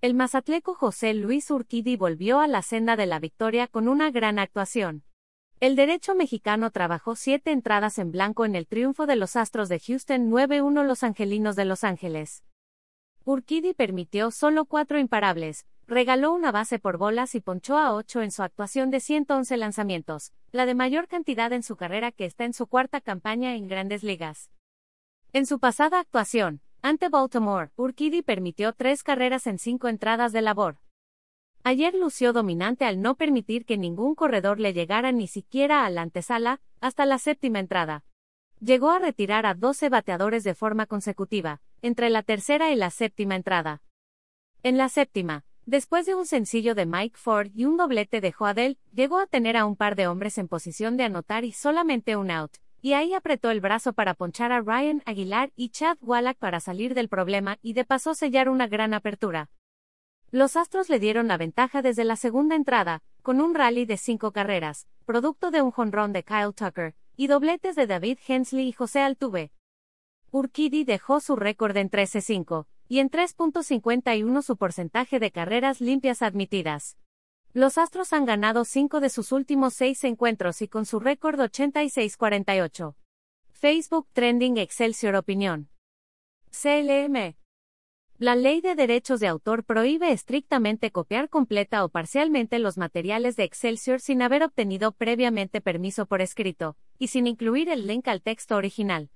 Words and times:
El 0.00 0.14
mazatleco 0.14 0.74
José 0.74 1.12
Luis 1.12 1.50
Urquidi 1.50 1.96
volvió 1.96 2.38
a 2.38 2.46
la 2.46 2.62
senda 2.62 2.94
de 2.94 3.06
la 3.06 3.18
victoria 3.18 3.66
con 3.66 3.88
una 3.88 4.12
gran 4.12 4.38
actuación. 4.38 5.02
El 5.58 5.74
derecho 5.74 6.14
mexicano 6.14 6.70
trabajó 6.70 7.16
siete 7.16 7.50
entradas 7.50 7.98
en 7.98 8.12
blanco 8.12 8.44
en 8.44 8.54
el 8.54 8.68
triunfo 8.68 9.06
de 9.06 9.16
los 9.16 9.34
Astros 9.34 9.68
de 9.68 9.80
Houston 9.80 10.30
9-1 10.30 10.84
Los 10.84 11.02
Angelinos 11.02 11.56
de 11.56 11.64
Los 11.64 11.82
Ángeles. 11.82 12.44
Urquidi 13.24 13.74
permitió 13.74 14.30
solo 14.30 14.66
cuatro 14.66 15.00
imparables, 15.00 15.66
regaló 15.88 16.32
una 16.32 16.52
base 16.52 16.78
por 16.78 16.96
bolas 16.96 17.34
y 17.34 17.40
ponchó 17.40 17.76
a 17.76 17.92
ocho 17.92 18.22
en 18.22 18.30
su 18.30 18.44
actuación 18.44 18.90
de 18.90 19.00
111 19.00 19.56
lanzamientos, 19.56 20.32
la 20.52 20.64
de 20.64 20.76
mayor 20.76 21.08
cantidad 21.08 21.52
en 21.52 21.64
su 21.64 21.74
carrera 21.74 22.12
que 22.12 22.24
está 22.24 22.44
en 22.44 22.52
su 22.52 22.68
cuarta 22.68 23.00
campaña 23.00 23.56
en 23.56 23.66
grandes 23.66 24.04
ligas. 24.04 24.52
En 25.32 25.44
su 25.44 25.58
pasada 25.58 25.98
actuación, 25.98 26.60
ante 26.82 27.08
Baltimore, 27.08 27.70
Urquidy 27.76 28.22
permitió 28.22 28.72
tres 28.72 29.02
carreras 29.02 29.46
en 29.46 29.58
cinco 29.58 29.88
entradas 29.88 30.32
de 30.32 30.42
labor. 30.42 30.78
Ayer 31.64 31.94
lució 31.94 32.32
dominante 32.32 32.84
al 32.84 33.02
no 33.02 33.16
permitir 33.16 33.64
que 33.64 33.76
ningún 33.76 34.14
corredor 34.14 34.60
le 34.60 34.72
llegara 34.72 35.12
ni 35.12 35.26
siquiera 35.26 35.84
a 35.84 35.90
la 35.90 36.02
antesala, 36.02 36.60
hasta 36.80 37.04
la 37.04 37.18
séptima 37.18 37.58
entrada. 37.58 38.04
Llegó 38.60 38.90
a 38.90 38.98
retirar 38.98 39.44
a 39.44 39.54
12 39.54 39.88
bateadores 39.88 40.44
de 40.44 40.54
forma 40.54 40.86
consecutiva, 40.86 41.60
entre 41.82 42.10
la 42.10 42.22
tercera 42.22 42.70
y 42.70 42.76
la 42.76 42.90
séptima 42.90 43.36
entrada. 43.36 43.82
En 44.62 44.78
la 44.78 44.88
séptima, 44.88 45.44
después 45.66 46.06
de 46.06 46.14
un 46.14 46.26
sencillo 46.26 46.74
de 46.74 46.86
Mike 46.86 47.18
Ford 47.18 47.50
y 47.54 47.64
un 47.64 47.76
doblete 47.76 48.20
de 48.20 48.32
Joadel, 48.32 48.78
llegó 48.92 49.18
a 49.18 49.26
tener 49.26 49.56
a 49.56 49.66
un 49.66 49.76
par 49.76 49.94
de 49.96 50.06
hombres 50.06 50.38
en 50.38 50.48
posición 50.48 50.96
de 50.96 51.04
anotar 51.04 51.44
y 51.44 51.52
solamente 51.52 52.16
un 52.16 52.30
out, 52.30 52.56
y 52.80 52.92
ahí 52.92 53.14
apretó 53.14 53.50
el 53.50 53.60
brazo 53.60 53.92
para 53.92 54.14
ponchar 54.14 54.52
a 54.52 54.60
Ryan 54.60 55.02
Aguilar 55.04 55.52
y 55.56 55.70
Chad 55.70 55.98
Wallach 56.00 56.36
para 56.38 56.60
salir 56.60 56.94
del 56.94 57.08
problema 57.08 57.58
y 57.62 57.72
de 57.72 57.84
paso 57.84 58.14
sellar 58.14 58.48
una 58.48 58.66
gran 58.66 58.94
apertura. 58.94 59.50
Los 60.30 60.56
Astros 60.56 60.88
le 60.88 60.98
dieron 60.98 61.28
la 61.28 61.38
ventaja 61.38 61.82
desde 61.82 62.04
la 62.04 62.16
segunda 62.16 62.54
entrada, 62.54 63.02
con 63.22 63.40
un 63.40 63.54
rally 63.54 63.86
de 63.86 63.96
cinco 63.96 64.32
carreras, 64.32 64.86
producto 65.06 65.50
de 65.50 65.62
un 65.62 65.70
jonrón 65.70 66.12
de 66.12 66.22
Kyle 66.22 66.52
Tucker, 66.54 66.94
y 67.16 67.26
dobletes 67.26 67.74
de 67.76 67.86
David 67.86 68.18
Hensley 68.26 68.68
y 68.68 68.72
José 68.72 69.00
Altuve. 69.00 69.50
Urquidy 70.30 70.84
dejó 70.84 71.20
su 71.20 71.34
récord 71.34 71.76
en 71.78 71.90
13-5, 71.90 72.66
y 72.88 72.98
en 73.00 73.10
3.51 73.10 74.42
su 74.42 74.56
porcentaje 74.56 75.18
de 75.18 75.30
carreras 75.30 75.80
limpias 75.80 76.22
admitidas. 76.22 76.98
Los 77.54 77.78
Astros 77.78 78.12
han 78.12 78.26
ganado 78.26 78.66
cinco 78.66 79.00
de 79.00 79.08
sus 79.08 79.32
últimos 79.32 79.72
seis 79.72 80.04
encuentros 80.04 80.60
y 80.60 80.68
con 80.68 80.84
su 80.84 81.00
récord 81.00 81.40
86-48. 81.40 82.94
Facebook 83.52 84.06
Trending 84.12 84.58
Excelsior 84.58 85.16
Opinión. 85.16 85.70
CLM. 86.50 87.36
La 88.18 88.36
ley 88.36 88.60
de 88.60 88.74
derechos 88.74 89.20
de 89.20 89.28
autor 89.28 89.64
prohíbe 89.64 90.12
estrictamente 90.12 90.90
copiar 90.90 91.30
completa 91.30 91.84
o 91.84 91.88
parcialmente 91.88 92.58
los 92.58 92.76
materiales 92.76 93.36
de 93.36 93.44
Excelsior 93.44 94.00
sin 94.00 94.20
haber 94.20 94.42
obtenido 94.42 94.92
previamente 94.92 95.60
permiso 95.62 96.04
por 96.04 96.20
escrito, 96.20 96.76
y 96.98 97.08
sin 97.08 97.26
incluir 97.26 97.70
el 97.70 97.86
link 97.86 98.08
al 98.08 98.20
texto 98.20 98.56
original. 98.56 99.10